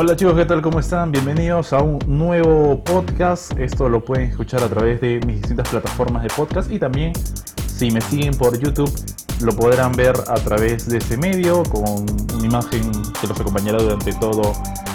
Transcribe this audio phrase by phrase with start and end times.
[0.00, 0.62] Hola chicos, ¿qué tal?
[0.62, 1.10] ¿Cómo están?
[1.10, 3.58] Bienvenidos a un nuevo podcast.
[3.58, 7.12] Esto lo pueden escuchar a través de mis distintas plataformas de podcast y también
[7.66, 8.92] si me siguen por YouTube
[9.40, 14.12] lo podrán ver a través de ese medio con una imagen que los acompañará durante
[14.12, 14.52] todo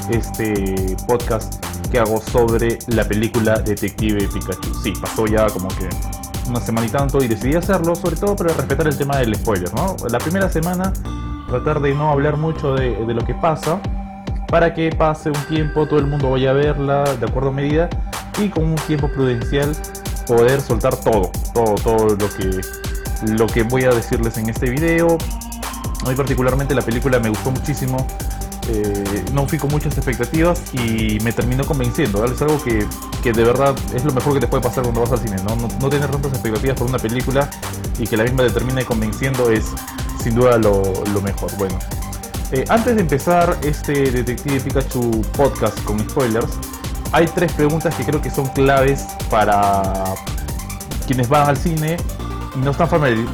[0.10, 1.62] este podcast
[1.92, 4.74] que hago sobre la película Detective Pikachu.
[4.82, 5.90] Sí, pasó ya como que
[6.48, 9.74] una semana y tanto y decidí hacerlo, sobre todo para respetar el tema del spoiler,
[9.74, 9.98] ¿no?
[10.10, 10.94] La primera semana
[11.50, 13.82] tratar de no hablar mucho de, de lo que pasa
[14.54, 17.90] para que pase un tiempo, todo el mundo vaya a verla de acuerdo a medida
[18.38, 19.76] y con un tiempo prudencial
[20.28, 22.62] poder soltar todo, todo, todo lo que,
[23.34, 25.18] lo que voy a decirles en este video.
[26.08, 28.06] Mí particularmente la película me gustó muchísimo,
[28.70, 32.24] eh, no fui con muchas expectativas y me terminó convenciendo.
[32.24, 32.86] Es algo que,
[33.24, 35.56] que, de verdad es lo mejor que te puede pasar cuando vas al cine, ¿no?
[35.56, 37.50] No, tener tantas expectativas por una película
[37.98, 39.66] y que la misma te termine convenciendo es
[40.22, 41.50] sin duda lo, lo mejor.
[41.58, 41.80] Bueno,
[42.54, 46.60] eh, antes de empezar este Detective Pikachu podcast con spoilers,
[47.12, 49.82] hay tres preguntas que creo que son claves para
[51.08, 51.98] quienes van al cine
[52.56, 52.88] y no están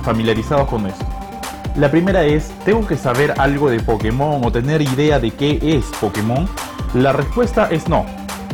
[0.03, 1.05] familiarizados con eso.
[1.75, 5.85] La primera es, ¿tengo que saber algo de Pokémon o tener idea de qué es
[5.99, 6.47] Pokémon?
[6.93, 8.05] La respuesta es no.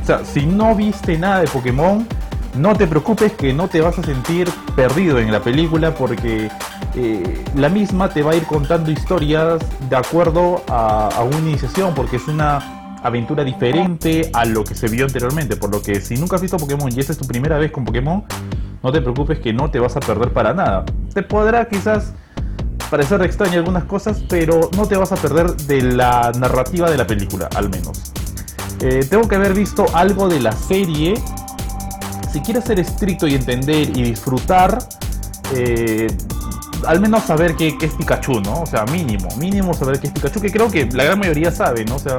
[0.01, 2.07] O sea, si no viste nada de Pokémon,
[2.55, 6.49] no te preocupes que no te vas a sentir perdido en la película porque
[6.95, 12.17] eh, la misma te va a ir contando historias de acuerdo a, una iniciación, porque
[12.17, 15.55] es una aventura diferente a lo que se vio anteriormente.
[15.57, 17.85] Por lo que si nunca has visto Pokémon y esta es tu primera vez con
[17.85, 18.23] Pokémon,
[18.81, 20.85] no te preocupes que no te vas a perder para nada.
[21.13, 22.13] Te podrá quizás
[22.89, 27.07] parecer extraño algunas cosas, pero no te vas a perder de la narrativa de la
[27.07, 28.13] película, al menos.
[28.81, 31.15] Eh, tengo que haber visto algo de la serie
[32.35, 34.77] si quieres ser estricto y entender y disfrutar,
[35.53, 36.07] eh,
[36.85, 38.61] al menos saber qué, es Pikachu, ¿no?
[38.61, 41.85] O sea, mínimo, mínimo saber qué es Pikachu, que creo que la gran mayoría sabe,
[41.85, 41.95] ¿no?
[41.95, 42.17] O sea,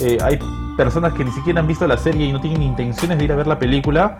[0.00, 0.38] eh, hay
[0.76, 3.36] personas que ni siquiera han visto la serie y no tienen intenciones de ir a
[3.36, 4.18] ver la película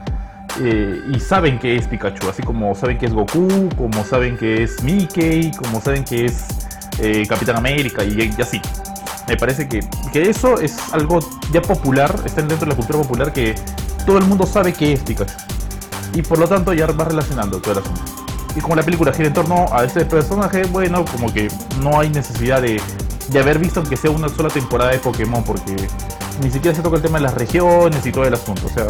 [0.61, 4.65] eh, y saben que es Pikachu, así como saben que es Goku, como saben que
[4.65, 6.47] es Mickey, como saben que es
[7.29, 8.61] Capitán América y, y, así.
[9.27, 9.81] Me parece que,
[10.13, 11.21] que eso es algo
[11.53, 13.55] ya popular, está dentro de la cultura popular que
[14.05, 15.35] todo el mundo sabe que es Pikachu.
[16.13, 18.20] Y por lo tanto ya va relacionando todo el asunto.
[18.57, 21.49] Y como la película gira en torno a este personaje, bueno, como que
[21.81, 22.81] no hay necesidad de,
[23.29, 25.77] de haber visto aunque sea una sola temporada de Pokémon, porque
[26.43, 28.67] ni siquiera se toca el tema de las regiones y todo el asunto.
[28.67, 28.87] O sea,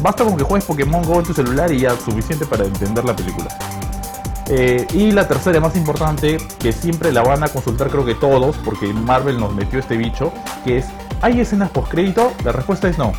[0.00, 3.14] basta con que juegues Pokémon Go en tu celular y ya suficiente para entender la
[3.14, 3.48] película.
[4.48, 8.56] Eh, y la tercera, más importante, que siempre la van a consultar creo que todos,
[8.64, 10.32] porque Marvel nos metió este bicho,
[10.64, 10.86] que es,
[11.22, 12.32] ¿hay escenas post crédito?
[12.44, 13.12] La respuesta es no.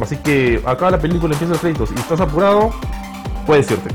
[0.00, 2.70] Así que acá la película empieza los créditos y estás apurado,
[3.46, 3.90] puedes irte.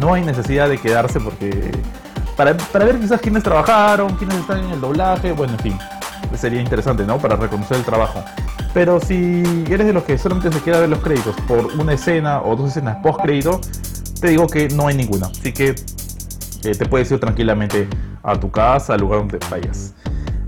[0.00, 1.72] No hay necesidad de quedarse porque.
[2.36, 5.78] Para, ver quizás quiénes trabajaron, quiénes están en el doblaje, bueno, en fin.
[6.36, 7.18] Sería interesante, ¿no?
[7.18, 8.22] Para reconocer el trabajo.
[8.72, 12.42] Pero si eres de los que solamente se queda ver los créditos por una escena
[12.42, 13.60] o dos escenas post crédito,
[14.20, 15.26] te digo que no hay ninguna.
[15.26, 15.74] Así que
[16.64, 17.88] eh, te puedes ir tranquilamente
[18.22, 19.94] a tu casa, al lugar donde vayas.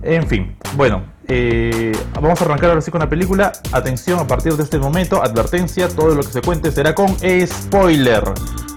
[0.03, 3.53] En fin, bueno, eh, vamos a arrancar ahora sí con la película.
[3.73, 7.09] Atención, a partir de este momento, advertencia, todo lo que se cuente será con
[7.47, 8.25] spoiler.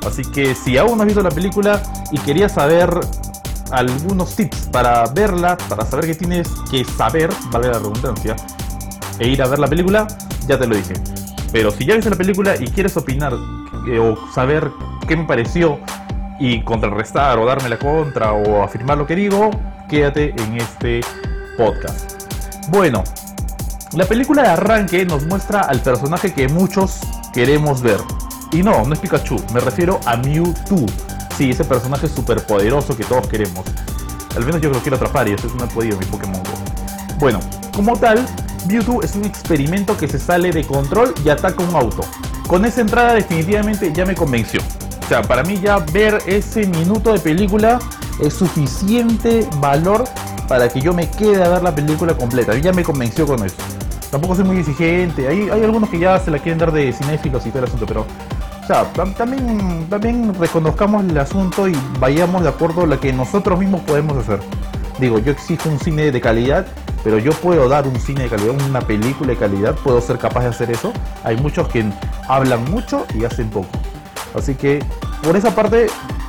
[0.06, 1.82] Así que si aún no has visto la película
[2.12, 2.90] y querías saber
[3.72, 8.36] algunos tips para verla, para saber qué tienes que saber, vale la redundancia,
[9.20, 10.08] e ir a ver la película,
[10.48, 10.94] ya te lo dije.
[11.52, 13.34] Pero si ya viste la película y quieres opinar
[13.88, 14.72] eh, o saber
[15.08, 15.80] qué me pareció
[16.40, 19.52] y contrarrestar o darme la contra o afirmar lo que digo,
[19.88, 21.02] quédate en este
[21.58, 22.14] podcast.
[22.70, 23.04] Bueno,
[23.94, 27.02] la película de arranque nos muestra al personaje que muchos
[27.34, 28.00] queremos ver.
[28.54, 30.86] Y no, no es Pikachu, me refiero a Mewtwo.
[31.36, 33.66] Sí, ese personaje súper poderoso que todos queremos.
[34.36, 36.52] Al menos yo lo quiero atrapar y eso es una podido mi Pokémon Go.
[37.18, 37.40] Bueno,
[37.76, 38.24] como tal,
[38.68, 42.04] Mewtwo es un experimento que se sale de control y ataca un auto.
[42.48, 44.62] Con esa entrada definitivamente ya me convenció.
[45.04, 47.80] O sea, para mí ya ver ese minuto de película
[48.22, 50.04] es suficiente valor
[50.48, 52.56] para que yo me quede a ver la película completa.
[52.56, 53.56] ya me convenció con eso.
[54.12, 55.28] Tampoco soy muy exigente.
[55.28, 57.88] Hay, hay algunos que ya se la quieren dar de cinéfilos y todo el asunto,
[57.88, 58.06] pero
[58.64, 63.60] o sea, también, también reconozcamos el asunto y vayamos de acuerdo a lo que nosotros
[63.60, 64.40] mismos podemos hacer.
[65.00, 66.66] Digo, yo exijo un cine de calidad,
[67.04, 70.44] pero yo puedo dar un cine de calidad, una película de calidad, puedo ser capaz
[70.44, 70.94] de hacer eso.
[71.26, 71.84] Hay muchos que
[72.30, 73.68] hablan mucho y hacen poco.
[74.34, 74.80] Así que
[75.24, 75.88] por esa parte,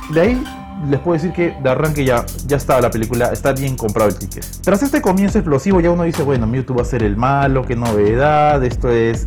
[0.09, 0.43] de ahí
[0.89, 4.17] les puedo decir que de arranque ya, ya está la película, está bien comprado el
[4.17, 4.45] ticket.
[4.61, 7.77] Tras este comienzo explosivo ya uno dice, bueno, Mewtwo va a ser el malo, qué
[7.77, 9.25] novedad, esto es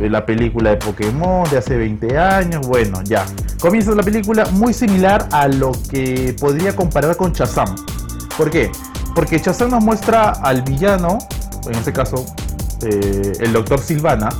[0.00, 3.24] la película de Pokémon de hace 20 años, bueno, ya.
[3.60, 7.74] Comienza la película muy similar a lo que podría comparar con Shazam.
[8.36, 8.70] ¿Por qué?
[9.14, 11.18] Porque Shazam nos muestra al villano,
[11.66, 12.24] en este caso
[12.82, 14.30] eh, el doctor Silvana,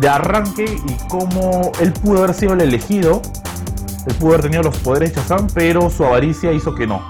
[0.00, 3.20] de arranque y cómo él pudo haber sido el elegido,
[4.06, 7.02] él pudo haber tenido los poderes de Shazam, pero su avaricia hizo que no.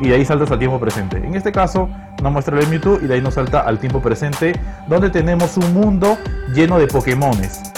[0.00, 1.16] Y de ahí saltas al tiempo presente.
[1.16, 1.88] En este caso,
[2.22, 5.72] nos muestra el Mewtwo y de ahí nos salta al tiempo presente, donde tenemos un
[5.72, 6.18] mundo
[6.54, 7.68] lleno de Pokémones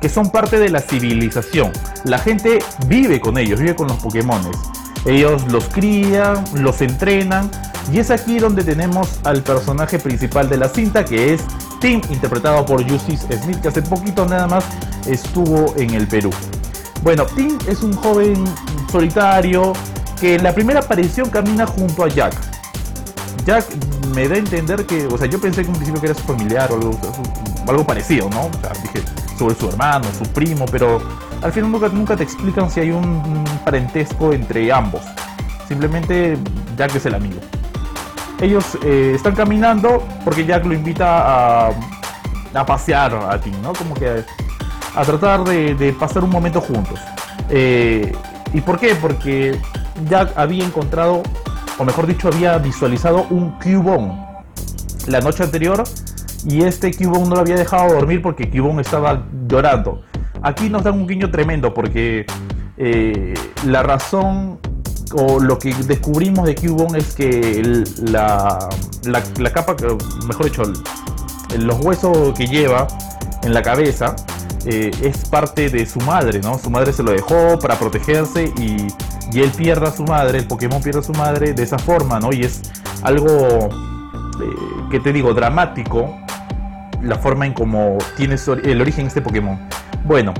[0.00, 1.72] que son parte de la civilización.
[2.04, 4.56] La gente vive con ellos, vive con los Pokémones.
[5.04, 7.50] Ellos los crían, los entrenan
[7.92, 11.42] y es aquí donde tenemos al personaje principal de la cinta que es
[11.80, 14.64] Tim, interpretado por Justice Smith, que hace poquito nada más
[15.06, 16.30] estuvo en el Perú.
[17.02, 18.44] Bueno, Tim es un joven
[18.92, 19.72] solitario
[20.20, 22.34] que en la primera aparición camina junto a Jack.
[23.44, 23.66] Jack
[24.14, 26.22] me da a entender que, o sea, yo pensé que un principio que era su
[26.22, 26.74] familiar o
[27.68, 28.46] algo, parecido, ¿no?
[28.46, 29.04] O sea, dije,
[29.38, 31.00] sobre su hermano, su primo, pero
[31.42, 35.02] al final nunca, te explican si hay un parentesco entre ambos.
[35.68, 36.36] Simplemente
[36.76, 37.40] Jack es el amigo.
[38.40, 43.72] Ellos eh, están caminando porque Jack lo invita a, pasear a Tim, ¿no?
[43.72, 44.24] Como que
[44.94, 46.98] a, tratar de, pasar un momento juntos.
[47.48, 48.12] Eh,
[48.52, 48.94] ¿Y por qué?
[48.96, 49.60] Porque
[50.08, 51.22] Jack había encontrado,
[51.80, 54.12] o mejor dicho, había visualizado un Cubone
[55.06, 55.82] la noche anterior
[56.44, 60.02] y este Cubone no lo había dejado dormir porque Cubone estaba llorando.
[60.42, 62.26] Aquí nos dan un guiño tremendo porque
[62.76, 63.32] eh,
[63.64, 64.60] la razón
[65.14, 68.68] o lo que descubrimos de Cubone es que la,
[69.04, 69.74] la, capa,
[70.26, 70.62] mejor dicho,
[71.58, 72.88] los huesos que lleva
[73.42, 74.16] en la cabeza
[74.66, 76.58] eh, es parte de su madre, ¿no?
[76.58, 78.86] Su madre se lo dejó para protegerse y,
[79.32, 82.20] y, él pierde a su madre, el Pokémon pierde a su madre de esa forma,
[82.20, 82.32] ¿no?
[82.32, 82.62] Y es
[83.02, 86.16] algo, eh, que te digo, dramático
[87.02, 89.58] la forma en cómo tiene el origen este Pokémon.
[90.04, 90.34] Bueno,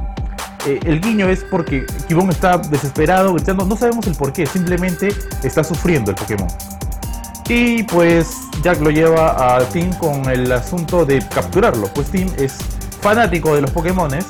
[0.66, 5.14] eh, el guiño es porque Kibon está desesperado, gritando, no sabemos el por qué, simplemente
[5.42, 6.48] está sufriendo el Pokémon.
[7.48, 8.28] Y pues
[8.62, 12.58] Jack lo lleva a Tim con el asunto de capturarlo, pues Tim es
[13.00, 14.26] fanático de los Pokémones,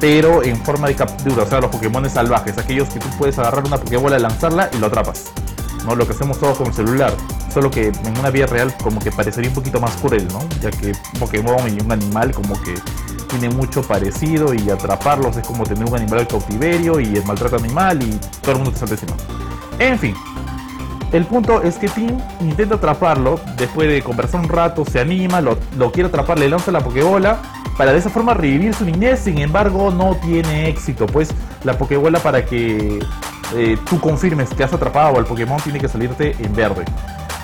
[0.00, 3.64] pero en forma de captura, o sea, los Pokémones salvajes, aquellos que tú puedes agarrar
[3.64, 5.32] una Pokébola, lanzarla y lo atrapas.
[5.84, 5.94] ¿no?
[5.94, 7.12] Lo que hacemos todos con el celular.
[7.52, 10.40] Solo que en una vida real como que parecería un poquito más cruel, ¿no?
[10.60, 12.74] Ya que Pokémon y un animal como que
[13.28, 17.56] tiene mucho parecido y atraparlos es como tener un animal al cautiverio y el maltrato
[17.56, 19.16] animal y todo el mundo te salta encima.
[19.78, 20.14] En fin,
[21.12, 25.58] el punto es que Tim intenta atraparlo, después de conversar un rato, se anima, lo,
[25.76, 27.38] lo, quiere atrapar, le lanza la Pokébola
[27.76, 31.30] para de esa forma revivir su niñez, sin embargo no tiene éxito, pues
[31.64, 33.00] la Pokébola para que
[33.56, 36.84] eh, tú confirmes que has atrapado al Pokémon tiene que salirte en verde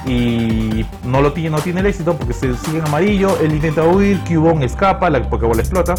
[0.07, 3.83] y no lo tiene, no tiene el éxito porque se sigue en amarillo, él intenta
[3.85, 5.95] huir, Cubone escapa, la Pokébola explota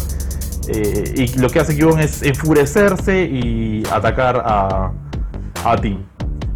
[0.68, 4.92] eh, y lo que hace Cubone es enfurecerse y atacar a,
[5.64, 5.98] a Tim.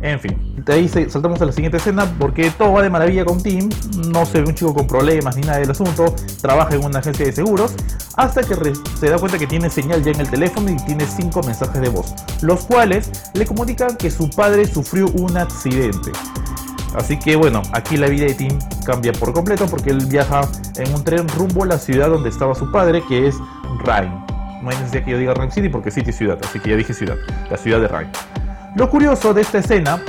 [0.07, 3.43] En fin, de ahí saltamos a la siguiente escena porque todo va de maravilla con
[3.43, 3.69] Tim,
[4.07, 7.27] no se ve un chico con problemas ni nada del asunto, trabaja en una agencia
[7.27, 7.75] de seguros,
[8.17, 8.55] hasta que
[9.01, 11.89] se da cuenta que tiene señal ya en el teléfono y tiene cinco mensajes de
[11.89, 16.13] voz, los cuales le comunican que su padre sufrió un accidente.
[16.95, 20.43] Así que bueno, aquí la vida de Tim cambia por completo porque él viaja
[20.77, 23.35] en un tren rumbo a la ciudad donde estaba su padre, que es
[23.85, 24.25] Rhyme.
[24.63, 26.77] No hay necesidad que yo diga Rhyme City porque City es ciudad, así que ya
[26.77, 27.17] dije ciudad,
[27.51, 28.13] la ciudad de Rhyme.
[28.77, 30.03] Lo curioso de esta escena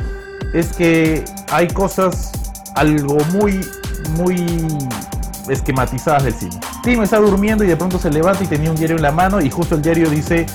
[0.54, 2.34] es que hay cosas
[2.76, 3.62] algo muy,
[4.18, 4.46] muy
[5.48, 6.60] esquematizadas del cine.
[6.84, 9.40] Tim está durmiendo y de pronto se levanta y tenía un diario en la mano
[9.40, 10.46] y justo el diario dice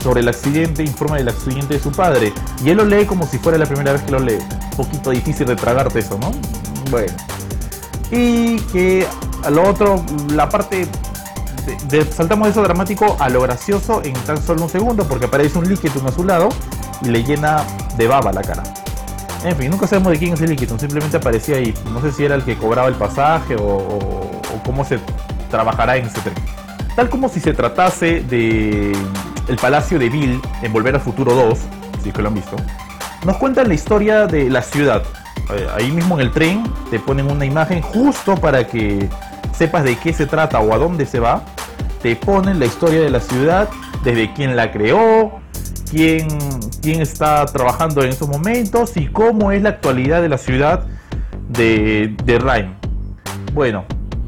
[0.00, 2.32] sobre el accidente, informa del accidente de su padre.
[2.64, 4.38] Y él lo lee como si fuera la primera vez que lo lee.
[4.70, 6.30] Un poquito difícil de tragarte eso, ¿no?
[6.88, 7.12] Bueno.
[8.12, 9.08] Y que
[9.42, 10.86] a lo otro, la parte...
[11.88, 15.58] De, saltamos de eso dramático a lo gracioso en tan solo un segundo porque aparece
[15.58, 16.50] un líquido a su lado
[17.04, 17.62] y le llena
[17.96, 18.62] de baba la cara.
[19.44, 21.74] En fin, nunca sabemos de quién es el líquido, simplemente aparecía ahí.
[21.92, 24.98] No sé si era el que cobraba el pasaje o, cómo se
[25.50, 26.34] trabajará en ese tren.
[26.96, 28.92] Tal como si se tratase de
[29.48, 31.58] el Palacio de Bill en Volver al Futuro 2,
[32.02, 32.56] si que lo han visto,
[33.26, 35.02] nos cuentan la historia de la ciudad.
[35.52, 39.10] Eh, ahí mismo en el tren te ponen una imagen justo para que
[39.52, 41.42] sepas de qué se trata o a dónde se va.
[42.02, 43.68] Te ponen la historia de la ciudad,
[44.02, 45.43] desde quién la creó,
[45.90, 46.28] quién,
[46.82, 50.86] quién está trabajando en esos momentos y cómo es la actualidad de la ciudad
[51.48, 52.74] de, de Rhyme.
[53.52, 53.84] Bueno,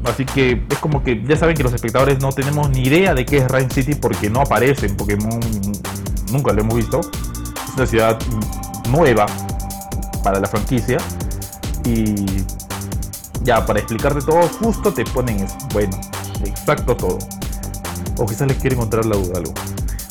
[0.07, 3.25] Así que es como que ya saben que los espectadores no tenemos ni idea de
[3.25, 5.39] qué es Rhyme City porque no aparece en Pokémon,
[6.31, 7.01] nunca lo hemos visto.
[7.01, 8.19] Es una ciudad
[8.89, 9.25] nueva
[10.23, 10.97] para la franquicia.
[11.83, 12.25] Y
[13.43, 15.57] ya, para explicarte todo, justo te ponen eso.
[15.73, 15.99] Bueno,
[16.45, 17.17] exacto todo.
[18.17, 19.53] O quizás les quieren encontrar la duda algo.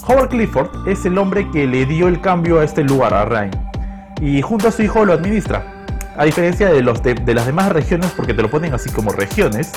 [0.09, 3.51] Howard Clifford es el hombre que le dio el cambio a este lugar, a Rhyme.
[4.21, 5.85] Y junto a su hijo lo administra.
[6.17, 9.73] A diferencia de, los de, las demás regiones, porque te lo ponen así como regiones,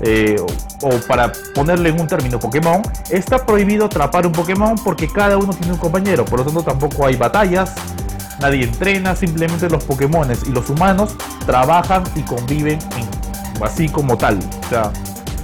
[0.00, 0.36] eh,
[0.80, 5.52] o, para ponerle en un término Pokémon, está prohibido atrapar un Pokémon porque cada uno
[5.52, 7.74] tiene un compañero, por lo tanto tampoco hay batallas,
[8.40, 11.14] nadie entrena, simplemente los Pokémon y los humanos
[11.46, 12.78] trabajan y conviven
[13.62, 14.40] así como tal.
[14.64, 14.90] O sea,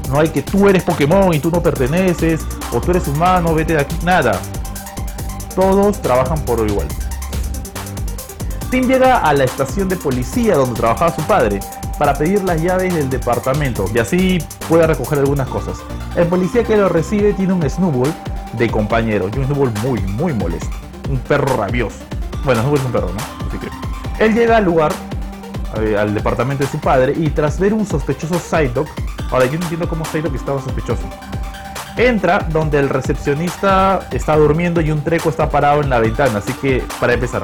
[0.09, 2.41] no hay que tú eres Pokémon y tú no perteneces,
[2.73, 4.41] o tú eres humano, vete de aquí, nada.
[5.55, 6.87] Todos trabajan por igual.
[8.71, 11.61] Tim llega a la estación de policía donde trabajaba su padre
[11.99, 14.39] para pedir las llaves del departamento y así
[14.69, 15.79] pueda recoger algunas cosas.
[16.17, 18.13] El policía que lo recibe tiene un Snowball
[18.53, 20.71] de compañero y un Snowball muy, muy molesto.
[21.09, 21.97] Un perro rabioso.
[22.45, 23.47] Bueno, Snowball es un perro, ¿no?
[23.49, 24.93] Así que él llega al lugar,
[25.81, 28.89] eh, al departamento de su padre y tras ver un sospechoso Psyduck,
[29.31, 31.09] ahora yo no entiendo cómo Psyduck estaba sospechoso.
[31.97, 36.53] Entra donde el recepcionista está durmiendo y un treco está parado en la ventana, así
[36.53, 37.43] que para empezar,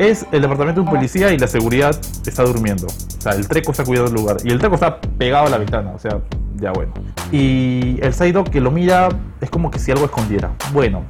[0.00, 1.94] es el departamento de un policía y la seguridad
[2.26, 2.86] está durmiendo.
[2.86, 4.38] O sea, el treco está cuidando el lugar.
[4.42, 5.92] Y el treco está pegado a la ventana.
[5.94, 6.20] O sea,
[6.56, 6.94] ya bueno.
[7.30, 9.10] Y el Saido que lo mira
[9.42, 10.52] es como que si algo escondiera.
[10.72, 11.04] Bueno,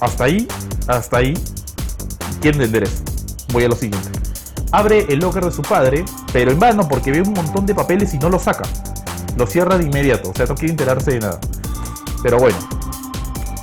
[0.00, 0.48] hasta ahí,
[0.88, 1.34] hasta ahí.
[2.40, 3.04] Quiero entender eso.
[3.52, 4.08] Voy a lo siguiente.
[4.72, 8.12] Abre el locker de su padre, pero en vano porque ve un montón de papeles
[8.14, 8.64] y no lo saca.
[9.38, 10.30] Lo cierra de inmediato.
[10.30, 11.38] O sea, no quiere enterarse de nada.
[12.22, 12.58] Pero bueno.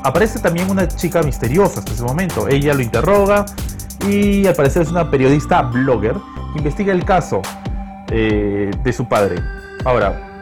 [0.04, 2.48] Aparece también una chica misteriosa hasta ese momento.
[2.48, 3.46] Ella lo interroga
[4.08, 6.16] y al parecer es una periodista blogger
[6.54, 7.42] que investiga el caso
[8.12, 9.36] eh, de su padre.
[9.84, 10.42] Ahora,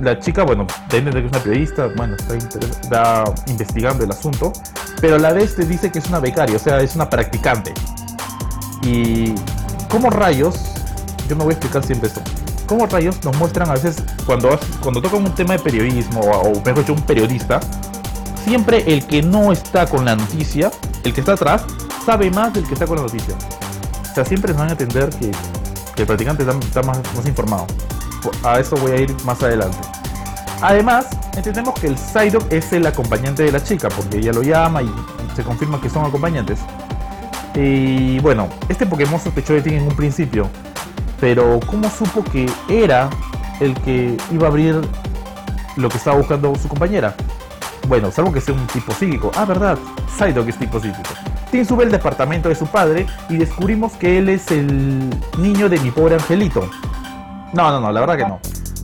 [0.00, 4.52] la chica, bueno, debe de que es una periodista, bueno, está, investigando el asunto,
[5.00, 7.74] pero a la vez te dice que es una becaria, o sea, es una practicante.
[8.82, 9.34] Y
[9.90, 10.72] como rayos,
[11.28, 12.22] yo me voy a explicar siempre esto.
[12.70, 16.78] ¿Cómo rayos nos muestran a veces cuando, cuando tocan un tema de periodismo o, mejor
[16.78, 17.58] dicho, un periodista,
[18.44, 20.70] siempre el que no está con la noticia,
[21.02, 21.64] el que está atrás,
[22.06, 23.34] sabe más del que está con la noticia.
[24.08, 25.32] O sea, siempre nos van a entender que,
[26.00, 27.66] el practicante está, más, informado.
[28.44, 29.78] A eso voy a ir más adelante.
[30.62, 34.80] Además, entendemos que el Psyduck es el acompañante de la chica, porque ella lo llama
[34.80, 34.94] y
[35.34, 36.60] se confirma que son acompañantes.
[37.56, 40.48] Y bueno, este Pokémon sospechó de ti en un principio,
[41.20, 43.10] pero ¿cómo supo que era
[43.60, 44.80] el que iba a abrir
[45.76, 47.14] lo que estaba buscando su compañera?
[47.88, 49.30] Bueno, salvo que sea un tipo psíquico.
[49.36, 49.78] Ah, verdad,
[50.16, 51.10] Psyduck es tipo psíquico.
[51.50, 55.78] Tim sube al departamento de su padre y descubrimos que él es el niño de
[55.80, 56.68] mi pobre angelito.
[57.52, 58.38] No, no, no, la verdad que no.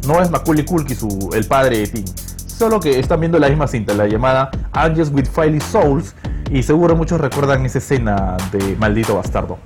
[0.07, 2.05] No es Macaulay Culkin su, el padre de Tim.
[2.47, 6.15] Solo que están viendo la misma cinta, la llamada Angels with Filey Souls,
[6.51, 9.59] y seguro muchos recuerdan esa escena de Maldito Bastardo.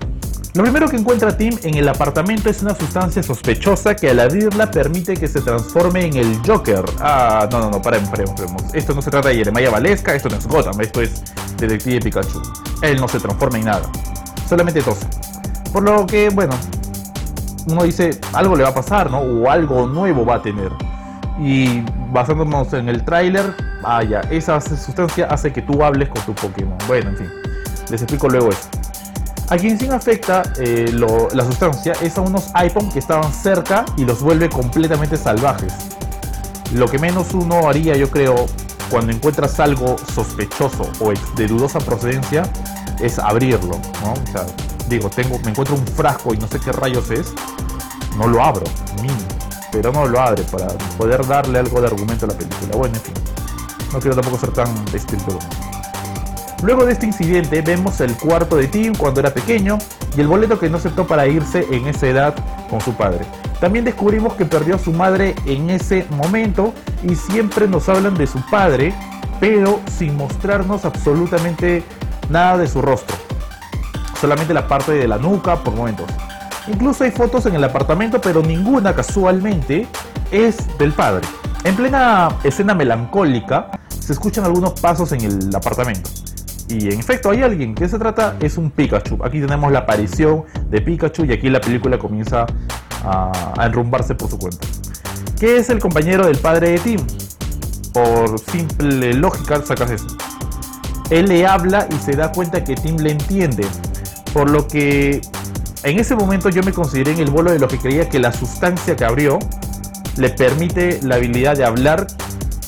[0.53, 4.69] Lo primero que encuentra Tim en el apartamento es una sustancia sospechosa que al abrirla
[4.69, 6.85] permite que se transforme en el Joker.
[6.99, 8.75] Ah, no, no, no, paremos, paremos, paremos.
[8.75, 11.23] Esto no se trata de Yeremaya Valesca, esto no es Gotham, esto es
[11.57, 12.43] Detective Pikachu.
[12.83, 13.89] Él no se transforma en nada,
[14.49, 15.09] solamente tosa.
[15.73, 16.55] Por lo que, bueno,
[17.69, 19.21] uno dice, algo le va a pasar, ¿no?
[19.21, 20.73] O algo nuevo va a tener.
[21.39, 26.77] Y basándonos en el tráiler, vaya, esa sustancia hace que tú hables con tu Pokémon.
[26.89, 27.31] Bueno, en fin,
[27.89, 28.80] les explico luego esto.
[29.51, 34.05] A quien sí afecta eh, la sustancia es a unos iPhone que estaban cerca y
[34.05, 35.73] los vuelve completamente salvajes.
[36.73, 38.47] Lo que menos uno haría, yo creo,
[38.91, 42.45] cuando encuentras algo sospechoso o de dudosa procedencia,
[43.01, 43.75] es abrirlo.
[44.05, 44.47] O sea,
[44.89, 47.33] digo, tengo, me encuentro un frasco y no sé qué rayos es,
[48.17, 48.65] no lo abro,
[49.03, 49.19] mínimo,
[49.73, 52.77] pero no lo abre para poder darle algo de argumento a la película.
[52.77, 53.15] Bueno, en fin,
[53.93, 55.37] no quiero tampoco ser tan estricto.
[56.63, 59.79] Luego de este incidente vemos el cuarto de Tim cuando era pequeño
[60.15, 62.35] y el boleto que no aceptó para irse en esa edad
[62.69, 63.25] con su padre.
[63.61, 68.27] También descubrimos que perdió a su madre en ese momento y siempre nos hablan de
[68.27, 68.95] su padre,
[69.41, 71.83] pero sin mostrarnos absolutamente
[72.29, 73.17] nada de su rostro.
[74.21, 76.07] Solamente la parte de la nuca por momentos.
[76.69, 79.87] Incluso hay fotos en el apartamento, pero ninguna casualmente
[80.31, 81.27] es del padre.
[81.65, 86.20] En plena escena melancólica se escuchan algunos pasos en el apartamento.
[86.71, 87.75] Y en efecto hay alguien.
[87.75, 88.37] que se trata?
[88.41, 89.19] Es un Pikachu.
[89.25, 92.47] Aquí tenemos la aparición de Pikachu y aquí la película comienza
[93.05, 94.67] a, enrumbarse por su cuenta.
[95.39, 97.01] ¿Qué es el compañero del padre de Tim?
[97.93, 100.17] Por simple lógica sacas esto.
[101.11, 103.67] Él le habla y se da cuenta que Tim le entiende.
[104.33, 105.21] Por lo que
[105.83, 108.33] en ese momento yo me consideré en el bolo de lo que creía que la
[108.33, 109.41] sustancia que abrió
[110.17, 112.07] le permite la habilidad de hablar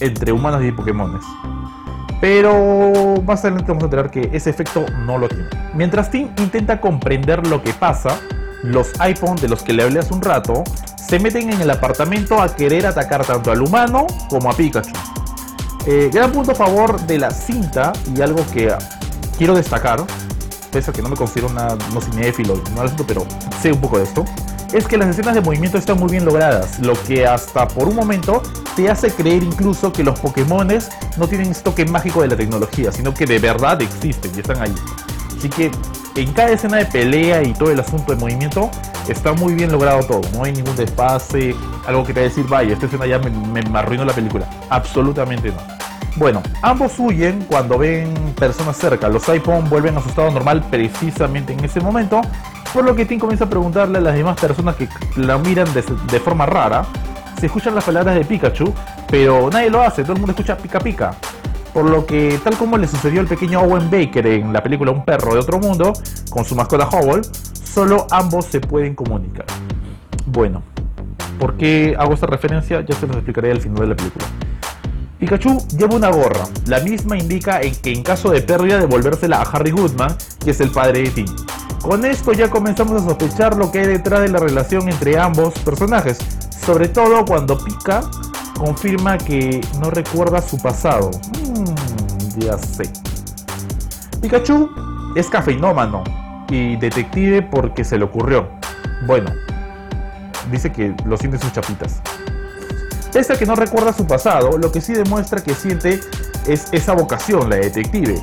[0.00, 1.22] entre humanos y Pokémones.
[2.22, 5.48] Pero más adelante vamos a enterar que ese efecto no lo tiene.
[5.74, 8.16] Mientras Tim intenta comprender lo que pasa,
[8.62, 10.62] los iPhone de los que le hablé hace un rato
[10.96, 14.92] se meten en el apartamento a querer atacar tanto al humano como a Pikachu.
[15.84, 18.72] Eh, gran punto a favor de la cinta y algo que
[19.36, 20.04] quiero destacar
[20.70, 23.26] pese a que no me considero una, no cinéfilo, no pero
[23.60, 24.24] sé un poco de esto,
[24.72, 27.96] es que las escenas de movimiento están muy bien logradas, lo que hasta por un
[27.96, 28.42] momento
[28.74, 33.12] te hace creer incluso que los Pokémones no tienen este mágico de la tecnología, sino
[33.12, 34.74] que de verdad existen y están ahí.
[35.36, 35.70] Así que
[36.14, 38.70] en cada escena de pelea y todo el asunto de movimiento
[39.08, 40.20] está muy bien logrado todo.
[40.32, 41.54] No hay ningún desfase,
[41.86, 44.48] algo que te va a decir, vaya, esta escena ya me, me, arruinó la película.
[44.70, 45.56] Absolutamente no.
[46.16, 49.08] Bueno, ambos huyen cuando ven personas cerca.
[49.08, 52.20] Los iPhone vuelven a su estado normal precisamente en ese momento.
[52.72, 56.20] Por lo que Tim comienza a preguntarle a las demás personas que la miran de,
[56.20, 56.86] forma rara.
[57.38, 58.72] Se escuchan las palabras de Pikachu,
[59.10, 61.14] pero nadie lo hace, todo el mundo escucha pica pica.
[61.74, 65.04] Por lo que, tal como le sucedió al pequeño Owen Baker en la película Un
[65.04, 65.92] perro de otro mundo,
[66.30, 67.22] con su mascota Howell,
[67.64, 69.46] solo ambos se pueden comunicar.
[70.26, 70.62] Bueno,
[71.38, 72.80] ¿por qué hago esta referencia?
[72.82, 74.26] Ya se los explicaré al final de la película.
[75.18, 79.42] Pikachu lleva una gorra, la misma indica en que en caso de pérdida devolvérsela a
[79.42, 81.26] Harry Goodman, que es el padre de Tim.
[81.82, 85.52] Con esto ya comenzamos a sospechar lo que hay detrás de la relación entre ambos
[85.58, 86.18] personajes,
[86.64, 88.02] sobre todo cuando Pika
[88.56, 91.10] confirma que no recuerda su pasado.
[91.56, 92.88] Mm, ya sé.
[94.20, 94.70] Pikachu
[95.16, 96.04] es cafeinómano
[96.48, 98.48] y detective porque se le ocurrió.
[99.04, 99.32] Bueno,
[100.52, 102.00] dice que lo siente sus chapitas.
[103.12, 105.98] Pese a que no recuerda su pasado, lo que sí demuestra que siente
[106.46, 108.22] es esa vocación, la detective.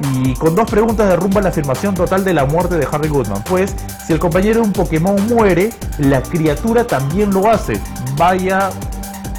[0.00, 3.44] Y con dos preguntas derrumba la afirmación total de la muerte de Harry Goodman.
[3.44, 3.74] Pues,
[4.06, 7.80] si el compañero de un Pokémon muere, la criatura también lo hace.
[8.16, 8.70] Vaya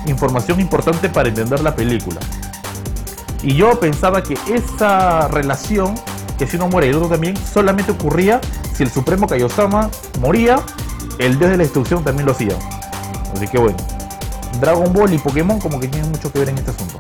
[0.05, 2.19] información importante para entender la película.
[3.41, 5.95] Y yo pensaba que esa relación,
[6.38, 8.41] que si uno muere y el otro también, solamente ocurría
[8.74, 10.59] si el Supremo Kaiosama moría,
[11.19, 12.57] el dios de la destrucción también lo hacía.
[13.35, 13.77] Así que bueno,
[14.59, 16.97] Dragon Ball y Pokémon como que tienen mucho que ver en este asunto.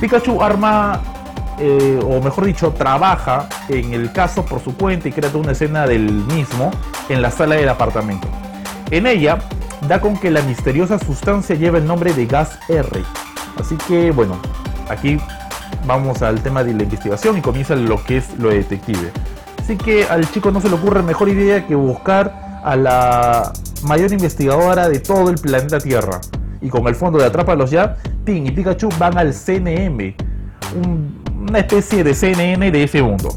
[0.00, 1.00] Pikachu arma,
[1.58, 5.52] eh, o mejor dicho, trabaja en el caso por su cuenta y crea toda una
[5.52, 6.70] escena del mismo
[7.08, 8.28] en la sala del apartamento.
[8.90, 9.38] En ella,
[9.88, 13.02] da con que la misteriosa sustancia lleva el nombre de gas R.
[13.58, 14.38] Así que bueno,
[14.88, 15.18] aquí
[15.86, 19.10] vamos al tema de la investigación y comienza lo que es lo detective.
[19.58, 24.12] Así que al chico no se le ocurre mejor idea que buscar a la mayor
[24.12, 26.20] investigadora de todo el planeta Tierra.
[26.60, 30.14] Y con el fondo de Atrápalos ya, Tim y Pikachu van al CNM,
[31.48, 33.36] una especie de CNN de ese mundo.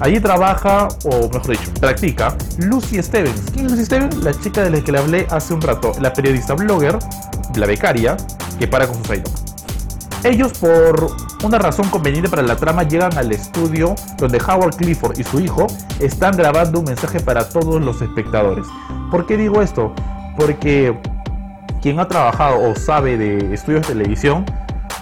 [0.00, 3.50] Allí trabaja, o mejor dicho, practica Lucy Stevens.
[3.52, 4.16] ¿Quién es Lucy Stevens?
[4.16, 6.98] La chica de la que le hablé hace un rato, la periodista blogger,
[7.54, 8.16] la becaria,
[8.58, 9.44] que para con su idols.
[10.24, 11.10] Ellos, por
[11.44, 15.66] una razón conveniente para la trama, llegan al estudio donde Howard Clifford y su hijo
[16.00, 18.66] están grabando un mensaje para todos los espectadores.
[19.10, 19.94] ¿Por qué digo esto?
[20.36, 20.98] Porque
[21.82, 24.46] quien ha trabajado o sabe de estudios de televisión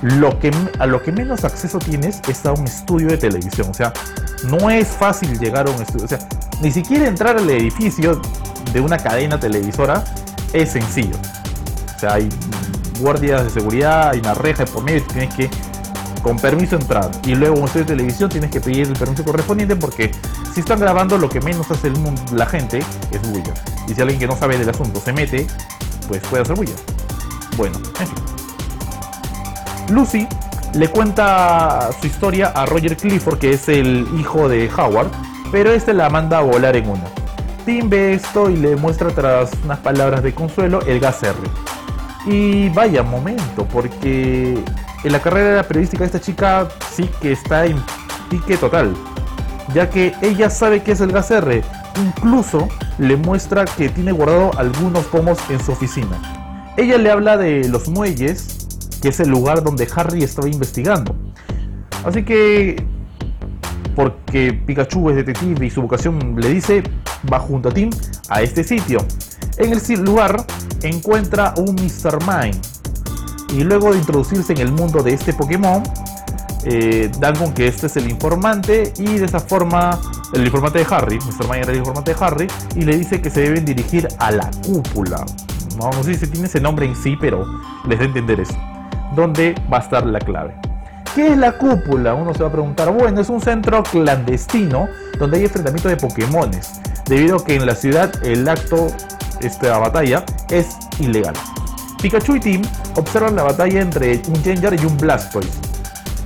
[0.03, 3.69] lo que, a lo que menos acceso tienes es a un estudio de televisión.
[3.71, 3.93] O sea,
[4.49, 6.05] no es fácil llegar a un estudio.
[6.05, 6.19] O sea,
[6.61, 8.21] ni siquiera entrar al edificio
[8.73, 10.05] de una cadena televisora
[10.53, 11.17] es sencillo.
[11.97, 12.29] O sea, hay
[13.01, 15.49] guardias de seguridad, hay una reja por medio tienes que,
[16.21, 17.11] con permiso, entrar.
[17.25, 20.11] Y luego un estudio de televisión tienes que pedir el permiso correspondiente porque
[20.53, 23.55] si están grabando, lo que menos hace el mundo, la gente es bulla.
[23.89, 25.47] Y si alguien que no sabe del asunto se mete,
[26.09, 26.75] pues puede hacer bulla.
[27.57, 28.42] Bueno, en fin.
[29.93, 30.27] Lucy
[30.75, 35.09] le cuenta su historia a Roger Clifford, que es el hijo de Howard,
[35.51, 37.05] pero este la manda a volar en una.
[37.67, 41.37] Tim ve esto y le muestra tras unas palabras de consuelo el gas R.
[42.25, 44.65] Y vaya momento, porque
[45.05, 47.77] en la carrera periodística de esta chica sí que está en
[48.31, 48.95] pique total,
[49.75, 51.63] ya que ella sabe que es el gas R,
[52.03, 52.67] incluso
[52.99, 56.17] le muestra que tiene guardado algunos pomos en su oficina.
[56.79, 58.62] Ella le habla de los muelles
[59.03, 61.15] que es el lugar donde Harry estaba investigando.
[62.05, 62.83] Así que,
[63.97, 66.83] porque Pikachu es detective y su vocación le dice,
[67.31, 67.91] va junto a Tim
[68.29, 69.05] a este sitio.
[69.59, 70.47] En el lugar
[70.83, 72.21] encuentra un Mr.
[72.21, 72.59] Mime.
[73.53, 75.83] Y luego de introducirse en el mundo de este Pokémon,
[76.65, 80.01] eh, dan con que este es el informante y de esa forma
[80.33, 81.45] el informante de Harry, Mr.
[81.45, 84.49] Mime era el informante de Harry, y le dice que se deben dirigir a la
[84.65, 85.27] cúpula.
[85.77, 87.45] No, no sé si tiene ese nombre en sí, pero
[87.87, 88.72] les da entender eso
[89.15, 90.55] donde va a estar la clave.
[91.15, 92.15] ¿Qué es la cúpula?
[92.15, 96.81] Uno se va a preguntar, bueno, es un centro clandestino donde hay enfrentamiento de Pokémones,
[97.07, 98.87] debido a que en la ciudad el acto,
[99.41, 101.35] esta batalla, es ilegal.
[102.01, 102.63] Pikachu y Tim
[102.97, 105.61] observan la batalla entre un Gengar y un Blastoise,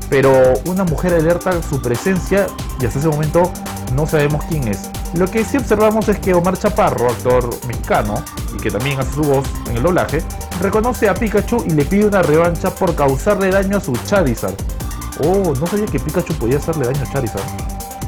[0.09, 0.33] pero
[0.67, 2.47] una mujer alerta su presencia
[2.81, 3.51] y hasta ese momento
[3.95, 4.91] no sabemos quién es.
[5.15, 8.23] Lo que sí observamos es que Omar Chaparro, actor mexicano,
[8.55, 10.23] y que también hace su voz en el doblaje,
[10.61, 14.55] reconoce a Pikachu y le pide una revancha por causarle daño a su Charizard.
[15.25, 17.45] Oh, no sabía que Pikachu podía hacerle daño a Charizard.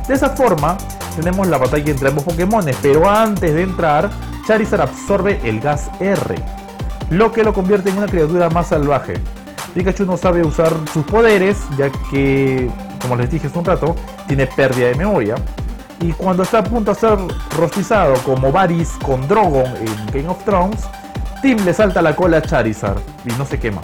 [0.06, 0.76] De esa forma,
[1.16, 4.11] tenemos la batalla entre ambos Pokémon, pero antes de entrar,
[4.46, 6.34] Charizard absorbe el gas R,
[7.11, 9.14] lo que lo convierte en una criatura más salvaje.
[9.74, 13.94] Pikachu no sabe usar sus poderes, ya que, como les dije hace un rato,
[14.26, 15.34] tiene pérdida de memoria.
[16.00, 17.18] Y cuando está a punto de ser
[17.56, 20.80] rostizado como Varys con Drogon en Game of Thrones,
[21.42, 23.81] Tim le salta la cola a Charizard y no se quema,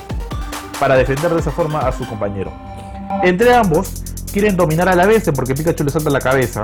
[0.80, 2.52] para defender de esa forma a su compañero.
[3.22, 6.62] Entre ambos quieren dominar a la vez porque Pikachu le salta la cabeza.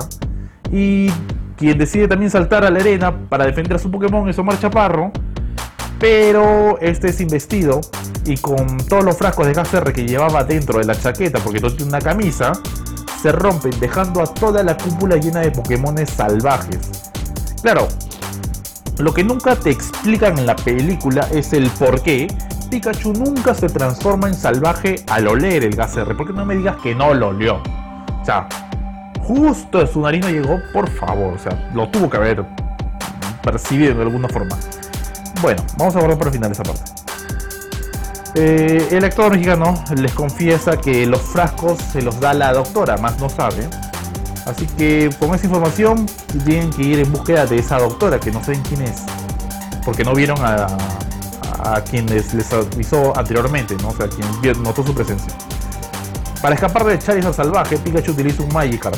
[0.71, 1.09] Y
[1.57, 5.11] quien decide también saltar a la arena para defender a su Pokémon es Omar Chaparro.
[5.99, 7.79] Pero este es investido
[8.25, 11.59] y con todos los frascos de gas R que llevaba dentro de la chaqueta, porque
[11.59, 12.53] no tiene una camisa,
[13.21, 17.11] se rompen dejando a toda la cúpula llena de Pokémones salvajes.
[17.61, 17.87] Claro,
[18.97, 22.27] lo que nunca te explican en la película es el por qué
[22.69, 26.15] Pikachu nunca se transforma en salvaje al oler el gas R.
[26.15, 27.61] Porque no me digas que no lo olió.
[28.21, 28.47] O sea,
[29.21, 31.33] justo de su nariz no llegó, por favor.
[31.33, 32.45] O sea, lo tuvo que haber
[33.43, 34.57] percibido de alguna forma.
[35.41, 36.83] Bueno, vamos a guardar para el final esa parte.
[38.35, 43.19] Eh, el actor mexicano les confiesa que los frascos se los da la doctora, más
[43.19, 43.67] no sabe.
[44.45, 46.07] Así que con esa información
[46.45, 49.03] tienen que ir en búsqueda de esa doctora, que no saben quién es.
[49.85, 50.67] Porque no vieron a,
[51.63, 53.89] a quienes les avisó anteriormente, ¿no?
[53.89, 55.33] o sea, quien notó su presencia.
[56.41, 58.97] Para escapar de Charizard salvaje, Pikachu utiliza un Magikarp,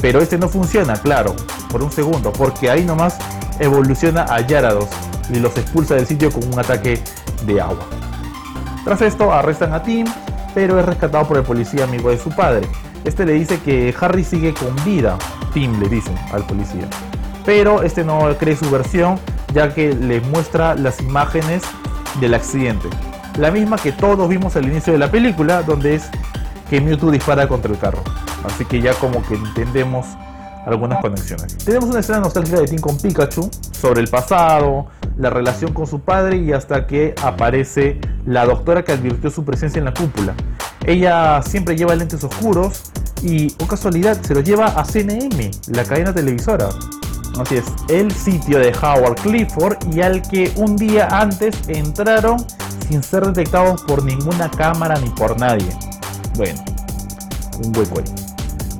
[0.00, 1.36] pero este no funciona, claro,
[1.70, 3.18] por un segundo, porque ahí nomás
[3.60, 4.88] evoluciona a Yarados
[5.30, 7.00] y los expulsa del sitio con un ataque
[7.46, 7.86] de agua.
[8.84, 10.06] Tras esto arrestan a Tim,
[10.54, 12.68] pero es rescatado por el policía amigo de su padre.
[13.04, 15.18] Este le dice que Harry sigue con vida,
[15.52, 16.86] Tim le dice al policía.
[17.44, 19.18] Pero este no cree su versión,
[19.52, 21.62] ya que le muestra las imágenes
[22.20, 22.88] del accidente.
[23.38, 26.08] La misma que todos vimos al inicio de la película, donde es
[26.70, 28.02] que Mewtwo dispara contra el carro.
[28.44, 30.06] Así que ya como que entendemos
[30.66, 31.58] algunas conexiones.
[31.58, 34.86] Tenemos una escena nostálgica de Tim con Pikachu sobre el pasado,
[35.16, 39.78] la relación con su padre y hasta que aparece la doctora que advirtió su presencia
[39.78, 40.34] en la cúpula.
[40.84, 42.82] Ella siempre lleva lentes oscuros
[43.22, 46.68] y, o casualidad, se lo lleva a CNM, la cadena televisora.
[47.40, 52.44] Así es, el sitio de Howard Clifford y al que un día antes entraron
[52.88, 55.70] sin ser detectados por ninguna cámara ni por nadie.
[56.36, 56.62] Bueno,
[57.64, 58.04] un hueco ahí.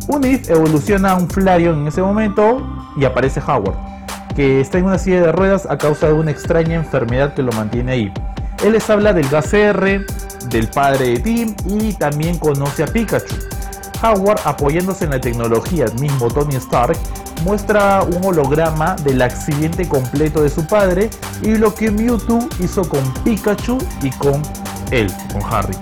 [0.08, 2.60] Unif evoluciona a un Flareon en ese momento
[2.96, 3.76] y aparece Howard,
[4.34, 7.52] que está en una silla de ruedas a causa de una extraña enfermedad que lo
[7.52, 8.12] mantiene ahí.
[8.64, 10.04] Él les habla del gas R,
[10.48, 13.36] del padre de Tim y también conoce a Pikachu.
[14.02, 16.96] Howard, apoyándose en la tecnología mismo Tony Stark,
[17.44, 21.10] muestra un holograma del accidente completo de su padre
[21.42, 24.42] y lo que Mewtwo hizo con Pikachu y con
[24.90, 25.76] él, con Harry.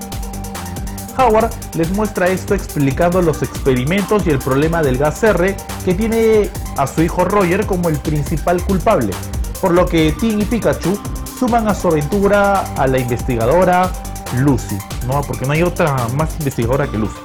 [1.16, 6.48] Howard les muestra esto explicando los experimentos y el problema del gas R que tiene
[6.76, 9.12] a su hijo Roger como el principal culpable,
[9.60, 10.98] por lo que Tim y Pikachu
[11.38, 13.90] suman a su aventura a la investigadora
[14.38, 15.20] Lucy, ¿no?
[15.22, 17.18] porque no hay otra más investigadora que Lucy.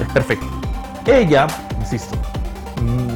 [0.00, 0.46] Es perfecto.
[1.06, 1.46] Ella,
[1.78, 2.16] insisto,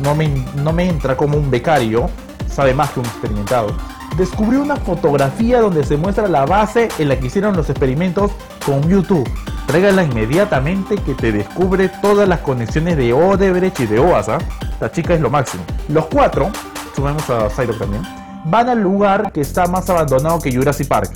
[0.03, 2.09] no me, no me entra como un becario,
[2.49, 3.75] sabe más que un experimentado.
[4.17, 8.33] Descubrió una fotografía donde se muestra la base en la que hicieron los experimentos
[8.67, 9.29] con YouTube.
[9.67, 14.39] Trégala inmediatamente que te descubre todas las conexiones de Odebrecht y de OASA.
[14.81, 15.65] La chica es lo máximo.
[15.89, 16.51] Los cuatro,
[16.95, 18.03] sumemos a Psylocke también,
[18.45, 21.13] van al lugar que está más abandonado que Jurassic Park,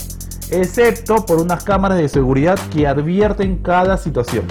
[0.50, 4.44] excepto por unas cámaras de seguridad que advierten cada situación.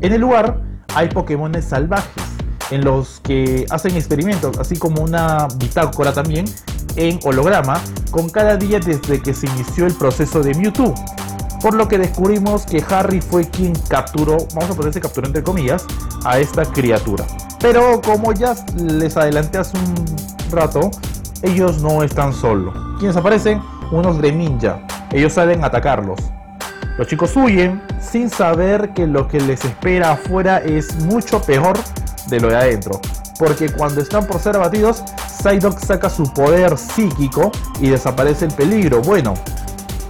[0.00, 0.60] En el lugar
[0.94, 2.22] hay Pokémon salvajes
[2.70, 6.46] en los que hacen experimentos, así como una bitácora también
[6.96, 10.94] en holograma con cada día desde que se inició el proceso de Mewtwo.
[11.62, 15.84] Por lo que descubrimos que Harry fue quien capturó, vamos a ponerse capturó entre comillas,
[16.24, 17.24] a esta criatura.
[17.60, 20.90] Pero como ya les adelanté hace un rato,
[21.42, 22.74] ellos no están solos.
[22.98, 23.60] ¿Quiénes aparecen?
[23.90, 24.80] Unos Greninja.
[25.12, 26.20] Ellos salen a atacarlos.
[26.98, 31.76] Los chicos huyen sin saber que lo que les espera afuera es mucho peor
[32.28, 33.00] de lo de adentro.
[33.38, 39.02] Porque cuando están por ser abatidos, Psyduck saca su poder psíquico y desaparece el peligro.
[39.02, 39.34] Bueno,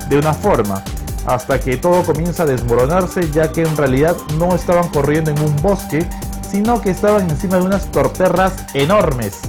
[0.09, 0.83] de una forma.
[1.27, 5.57] Hasta que todo comienza a desmoronarse ya que en realidad no estaban corriendo en un
[5.57, 6.07] bosque,
[6.49, 9.41] sino que estaban encima de unas torterras enormes.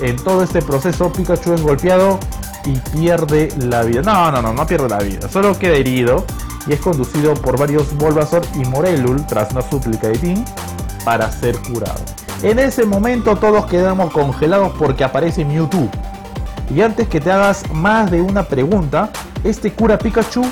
[0.00, 2.18] En todo este proceso Pikachu es golpeado
[2.64, 4.02] y pierde la vida.
[4.02, 5.28] No, no, no, no pierde la vida.
[5.28, 6.24] Solo queda herido
[6.66, 10.44] y es conducido por varios Bulbasaur y Morelul tras una súplica de Tim
[11.04, 12.00] para ser curado.
[12.42, 15.88] En ese momento todos quedamos congelados porque aparece Mewtwo.
[16.74, 19.10] Y antes que te hagas más de una pregunta,
[19.44, 20.42] este cura Pikachu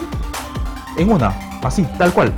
[0.96, 2.32] en una, así, tal cual.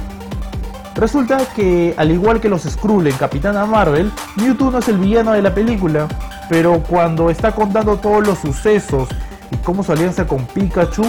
[0.95, 5.33] Resulta que, al igual que los Skrull en Capitana Marvel, Mewtwo no es el villano
[5.33, 6.07] de la película,
[6.49, 9.09] pero cuando está contando todos los sucesos
[9.55, 11.05] y cómo su alianza con Pikachu,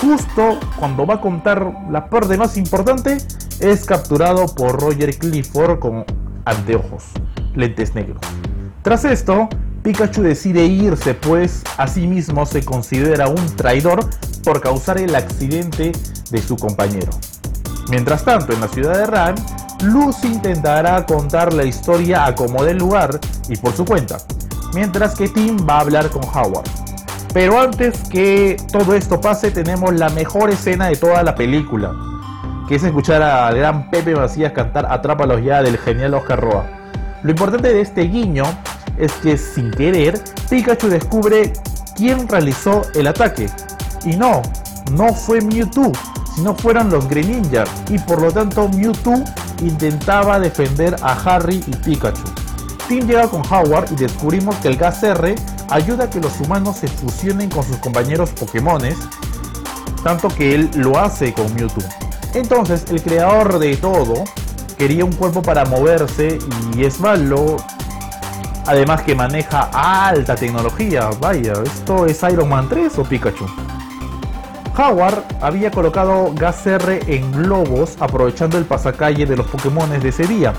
[0.00, 3.18] justo cuando va a contar la parte más importante,
[3.60, 6.04] es capturado por Roger Clifford con
[6.44, 7.04] anteojos,
[7.54, 8.20] lentes negros.
[8.82, 9.48] Tras esto,
[9.82, 14.08] Pikachu decide irse, pues a sí mismo se considera un traidor
[14.42, 15.92] por causar el accidente
[16.30, 17.12] de su compañero.
[17.90, 19.34] Mientras tanto, en la ciudad de Ran,
[19.82, 24.16] Lucy intentará contar la historia a como del lugar y por su cuenta,
[24.72, 26.83] mientras que Tim va a hablar con Howard.
[27.34, 31.92] Pero antes que todo esto pase, tenemos la mejor escena de toda la película,
[32.68, 36.64] que es escuchar al gran Pepe Macías cantar Atrápalos ya del genial Oscar Roa.
[37.24, 38.44] Lo importante de este guiño
[38.96, 41.52] es que sin querer, Pikachu descubre
[41.96, 43.48] quién realizó el ataque.
[44.04, 44.40] Y no,
[44.92, 45.90] no fue Mewtwo,
[46.36, 47.64] sino fueron los Greninja.
[47.90, 49.24] Y por lo tanto Mewtwo
[49.60, 52.22] intentaba defender a Harry y Pikachu.
[52.86, 55.34] Tim llega con Howard y descubrimos que el gas R
[55.70, 58.96] ayuda a que los humanos se fusionen con sus compañeros Pokémones,
[60.02, 61.82] tanto que él lo hace con Mewtwo.
[62.34, 64.24] Entonces, el creador de todo
[64.76, 66.38] quería un cuerpo para moverse
[66.76, 67.56] y es malo.
[68.66, 71.10] Además que maneja alta tecnología.
[71.20, 73.46] Vaya, ¿esto es Iron Man 3 o Pikachu?
[74.76, 80.26] Howard había colocado gas R en globos aprovechando el pasacalle de los Pokémon de ese
[80.26, 80.52] día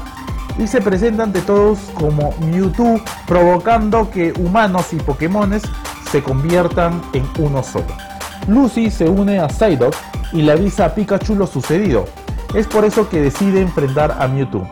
[0.57, 5.63] y se presenta ante todos como Mewtwo, provocando que humanos y Pokémones
[6.11, 7.87] se conviertan en uno solo.
[8.47, 9.95] Lucy se une a Psyduck
[10.31, 12.05] y le avisa a Pikachu lo sucedido.
[12.53, 14.67] Es por eso que decide enfrentar a Mewtwo.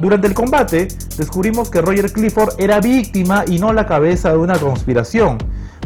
[0.00, 4.56] Durante el combate, descubrimos que Roger Clifford era víctima y no la cabeza de una
[4.56, 5.36] conspiración,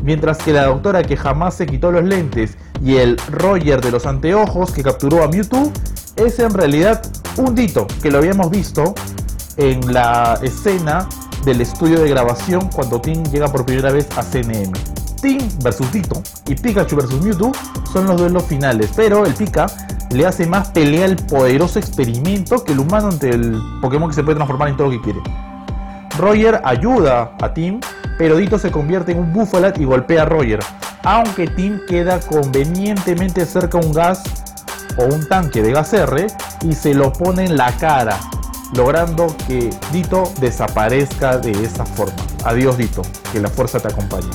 [0.04, 4.06] mientras que la doctora que jamás se quitó los lentes y el Roger de los
[4.06, 5.72] anteojos que capturó a Mewtwo
[6.16, 7.02] es en realidad
[7.36, 8.94] un Dito que lo habíamos visto
[9.56, 11.08] en la escena
[11.44, 14.72] del estudio de grabación cuando Tim llega por primera vez a CNM.
[15.20, 17.52] Tim versus Dito y Pikachu versus Mewtwo
[17.92, 19.66] son los duelos finales, pero el Pika
[20.10, 24.22] le hace más pelea al poderoso experimento que el humano ante el Pokémon que se
[24.22, 25.20] puede transformar en todo lo que quiere.
[26.18, 27.80] Roger ayuda a Tim,
[28.18, 30.60] pero Dito se convierte en un Buffalat y golpea a Roger,
[31.02, 34.22] aunque Tim queda convenientemente cerca a un gas
[34.96, 36.26] o un tanque de gas R
[36.62, 38.18] y se lo pone en la cara,
[38.76, 42.16] logrando que Dito desaparezca de esa forma.
[42.44, 44.30] Adiós Dito, que la fuerza te acompañe.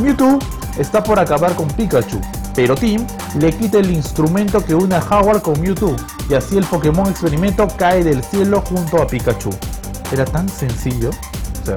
[0.00, 0.38] Mewtwo
[0.78, 2.20] está por acabar con Pikachu,
[2.54, 3.06] pero Tim
[3.38, 5.94] le quita el instrumento que une a Howard con Mewtwo
[6.28, 9.50] y así el Pokémon experimento cae del cielo junto a Pikachu.
[10.12, 11.74] Era tan sencillo, o sea,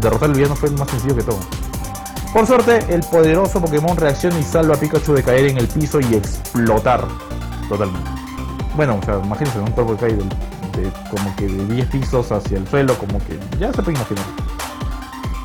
[0.00, 1.38] derrotar al villano fue más sencillo que todo.
[2.32, 6.00] Por suerte, el poderoso Pokémon reacciona y salva a Pikachu de caer en el piso
[6.00, 7.06] y explotar
[7.68, 8.10] totalmente.
[8.76, 10.18] Bueno, o sea, imagínense, un cuerpo que cae
[11.10, 14.24] como que de 10 pisos hacia el suelo, como que ya se puede imaginar.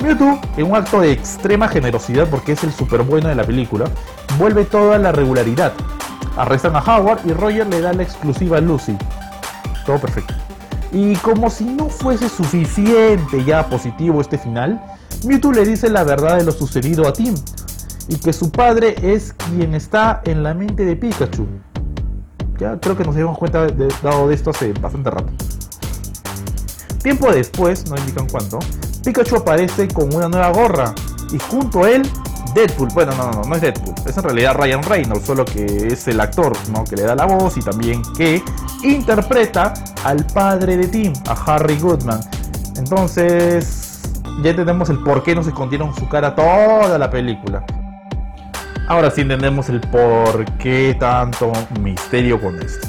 [0.01, 3.85] Mewtwo, en un acto de extrema generosidad porque es el super bueno de la película,
[4.37, 5.73] vuelve toda la regularidad.
[6.37, 8.97] Arrestan a Howard y Roger le da la exclusiva a Lucy.
[9.85, 10.33] Todo perfecto.
[10.91, 14.81] Y como si no fuese suficiente ya positivo este final,
[15.25, 17.35] Mewtwo le dice la verdad de lo sucedido a Tim
[18.07, 21.45] y que su padre es quien está en la mente de Pikachu.
[22.59, 25.31] Ya creo que nos dimos cuenta de, dado de esto hace bastante rato.
[27.01, 28.59] Tiempo después, no indican cuánto,
[29.03, 30.93] Pikachu aparece con una nueva gorra
[31.31, 32.03] y junto a él
[32.53, 32.89] Deadpool.
[32.93, 36.19] Bueno, no, no, no es Deadpool, es en realidad Ryan Reynolds, solo que es el
[36.19, 36.83] actor ¿no?
[36.83, 38.43] que le da la voz y también que
[38.83, 42.19] interpreta al padre de Tim, a Harry Goodman.
[42.75, 44.01] Entonces,
[44.43, 47.65] ya entendemos el por qué no se escondieron su cara toda la película.
[48.89, 52.87] Ahora sí entendemos el por qué tanto misterio con esto.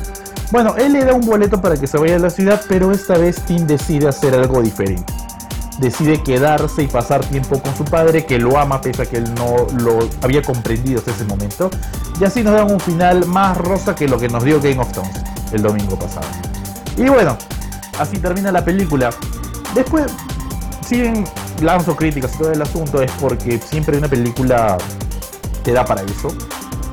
[0.51, 3.19] Bueno, él le da un boleto para que se vaya a la ciudad, pero esta
[3.19, 5.13] vez Tim decide hacer algo diferente.
[5.79, 9.35] Decide quedarse y pasar tiempo con su padre, que lo ama pese a que él
[9.35, 11.71] no lo había comprendido hasta ese momento.
[12.19, 14.91] Y así nos dan un final más rosa que lo que nos dio Game of
[14.93, 15.21] Thrones
[15.53, 16.27] el domingo pasado.
[16.97, 17.37] Y bueno,
[17.99, 19.11] así termina la película.
[19.75, 20.07] Después,
[20.83, 21.13] si
[21.61, 24.79] lanzo críticas y todo el asunto, es porque siempre una película
[25.63, 26.29] te da para eso.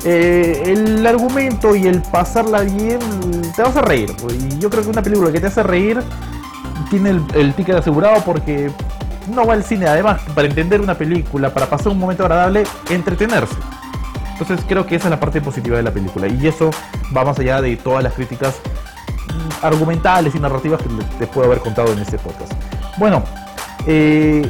[0.05, 2.99] Eh, el argumento y el pasarla bien,
[3.55, 4.15] te vas a reír.
[4.21, 6.01] Pues, y yo creo que una película que te hace reír
[6.89, 8.71] tiene el, ticket asegurado porque
[9.33, 9.87] no va al cine.
[9.87, 13.55] Además, para entender una película, para pasar un momento agradable, entretenerse.
[14.39, 16.27] Entonces creo que esa es la parte positiva de la película.
[16.27, 16.69] Y eso
[17.15, 18.55] va más allá de todas las críticas
[19.61, 22.53] argumentales y narrativas que te puedo haber contado en este podcast.
[22.97, 23.23] Bueno,
[23.85, 24.49] eh,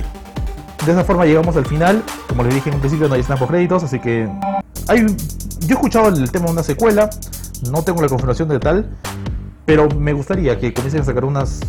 [0.85, 2.03] de esa forma llegamos al final.
[2.37, 4.29] Como les dije en un principio, no hay escena créditos, así que
[4.87, 5.07] hay
[5.61, 7.09] Yo he escuchado el tema de una secuela,
[7.71, 8.95] no tengo la confirmación de tal,
[9.65, 11.61] Pero me gustaría que comiencen a sacar unas,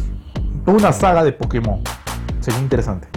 [0.66, 1.80] una saga de Pokémon.
[2.40, 3.08] Sería interesante.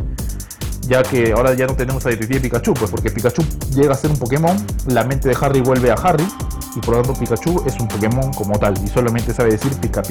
[0.84, 3.44] Ya que ahora ya no tenemos a Detective Pikachu, pues porque Pikachu
[3.76, 4.56] llega a ser un Pokémon,
[4.88, 6.26] la mente de Harry vuelve a Harry,
[6.74, 10.02] y por lo tanto Pikachu es un Pokémon como tal, y solamente sabe decir Pika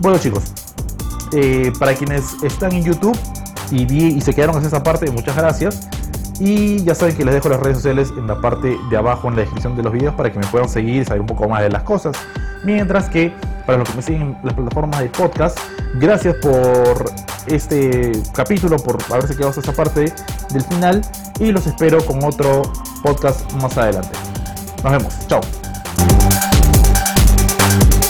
[0.00, 0.44] Bueno chicos,
[1.34, 3.18] eh, para quienes están en YouTube
[3.70, 5.88] y, se quedaron hasta esa parte, muchas gracias.
[6.40, 9.36] Y ya saben que les dejo las redes sociales en la parte de abajo en
[9.36, 11.62] la descripción de los videos para que me puedan seguir y saber un poco más
[11.62, 12.16] de las cosas.
[12.64, 13.32] Mientras que
[13.66, 15.58] para los que me siguen en las plataformas de podcast,
[15.94, 17.04] gracias por
[17.46, 20.12] este capítulo, por haberse quedado hasta esa parte
[20.52, 21.02] del final
[21.38, 22.62] y los espero con otro
[23.02, 24.16] podcast más adelante.
[24.82, 25.61] Nos vemos, chao.